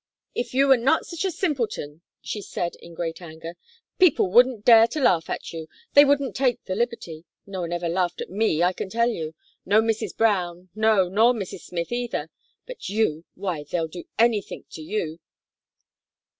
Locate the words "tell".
8.89-9.11